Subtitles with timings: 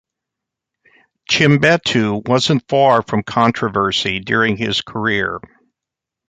[1.29, 5.39] Chimbetu wasn't far from controversy during his career.